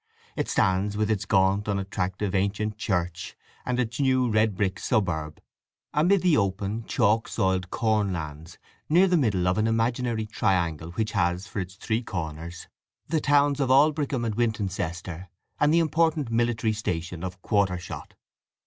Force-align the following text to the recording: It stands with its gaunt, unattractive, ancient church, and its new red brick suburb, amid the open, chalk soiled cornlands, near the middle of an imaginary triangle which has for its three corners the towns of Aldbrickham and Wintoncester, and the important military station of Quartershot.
It 0.35 0.49
stands 0.49 0.97
with 0.97 1.11
its 1.11 1.25
gaunt, 1.25 1.67
unattractive, 1.69 2.33
ancient 2.33 2.75
church, 2.79 3.37
and 3.67 3.79
its 3.79 3.99
new 3.99 4.31
red 4.31 4.55
brick 4.55 4.79
suburb, 4.79 5.39
amid 5.93 6.23
the 6.23 6.35
open, 6.37 6.85
chalk 6.85 7.27
soiled 7.27 7.69
cornlands, 7.69 8.57
near 8.89 9.05
the 9.07 9.15
middle 9.15 9.47
of 9.47 9.59
an 9.59 9.67
imaginary 9.67 10.25
triangle 10.25 10.89
which 10.93 11.11
has 11.11 11.45
for 11.45 11.59
its 11.59 11.75
three 11.75 12.01
corners 12.01 12.67
the 13.09 13.21
towns 13.21 13.59
of 13.59 13.69
Aldbrickham 13.69 14.25
and 14.25 14.33
Wintoncester, 14.35 15.27
and 15.59 15.71
the 15.71 15.77
important 15.77 16.31
military 16.31 16.73
station 16.73 17.23
of 17.23 17.39
Quartershot. 17.43 18.15